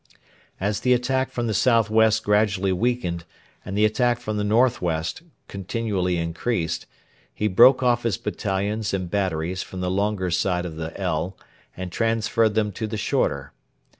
As 0.59 0.79
the 0.79 0.93
attack 0.93 1.29
from 1.29 1.45
the 1.45 1.53
south 1.53 1.91
west 1.91 2.23
gradually 2.23 2.71
weakened 2.71 3.23
and 3.63 3.77
the 3.77 3.85
attack 3.85 4.19
from 4.19 4.37
the 4.37 4.43
north 4.43 4.81
west 4.81 5.21
continually 5.47 6.17
increased, 6.17 6.87
he 7.31 7.47
broke 7.47 7.83
off 7.83 8.01
his 8.01 8.17
battalions 8.17 8.95
and 8.95 9.11
batteries 9.11 9.61
from 9.61 9.79
the 9.79 9.91
longer 9.91 10.31
side 10.31 10.65
of 10.65 10.75
the 10.75 10.99
L 10.99 11.37
and 11.77 11.91
transferred 11.91 12.55
them 12.55 12.71
to 12.71 12.87
the 12.87 12.97
shorter. 12.97 13.53